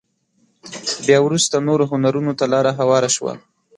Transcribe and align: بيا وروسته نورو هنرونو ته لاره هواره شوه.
بيا 1.05 1.17
وروسته 1.25 1.55
نورو 1.67 1.83
هنرونو 1.91 2.31
ته 2.39 2.45
لاره 2.53 2.71
هواره 2.79 3.09
شوه. 3.15 3.33